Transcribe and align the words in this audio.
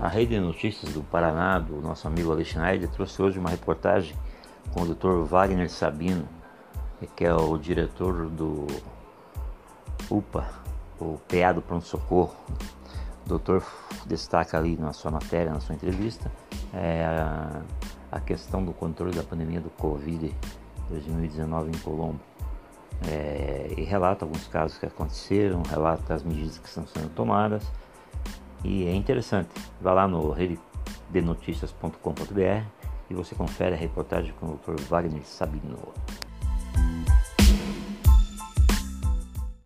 A 0.00 0.06
Rede 0.06 0.36
de 0.36 0.40
Notícias 0.40 0.92
do 0.92 1.02
Paraná, 1.02 1.58
do 1.58 1.82
nosso 1.82 2.06
amigo 2.06 2.30
Alex 2.30 2.50
Schneider, 2.50 2.88
trouxe 2.88 3.20
hoje 3.20 3.36
uma 3.36 3.50
reportagem 3.50 4.14
com 4.72 4.82
o 4.82 4.94
Dr. 4.94 5.24
Wagner 5.28 5.68
Sabino, 5.68 6.24
que 7.16 7.24
é 7.24 7.34
o 7.34 7.58
diretor 7.58 8.28
do 8.28 8.64
UPA, 10.08 10.46
o 11.00 11.18
PA 11.26 11.52
do 11.52 11.60
Pronto 11.60 11.84
Socorro. 11.84 12.36
O 13.26 13.28
doutor 13.28 13.64
destaca 14.06 14.56
ali 14.56 14.76
na 14.76 14.92
sua 14.92 15.10
matéria, 15.10 15.52
na 15.52 15.58
sua 15.58 15.74
entrevista, 15.74 16.30
é 16.72 17.04
a, 17.04 17.60
a 18.12 18.20
questão 18.20 18.64
do 18.64 18.72
controle 18.72 19.16
da 19.16 19.24
pandemia 19.24 19.60
do 19.60 19.70
Covid 19.70 20.32
2019 20.90 21.70
em 21.70 21.78
Colombo. 21.78 22.20
É, 23.04 23.74
e 23.76 23.82
relata 23.82 24.24
alguns 24.24 24.46
casos 24.46 24.78
que 24.78 24.86
aconteceram, 24.86 25.60
relata 25.68 26.14
as 26.14 26.22
medidas 26.22 26.56
que 26.56 26.68
estão 26.68 26.86
sendo 26.86 27.08
tomadas 27.14 27.64
e 28.64 28.86
é 28.86 28.94
interessante. 28.94 29.50
Vá 29.80 29.92
lá 29.92 30.08
no 30.08 30.30
redenoticias.com.br 30.30 32.78
e 33.10 33.14
você 33.14 33.34
confere 33.34 33.74
a 33.74 33.78
reportagem 33.78 34.32
com 34.38 34.46
o 34.46 34.56
Dr. 34.56 34.80
Wagner 34.82 35.24
Sabino. 35.24 35.78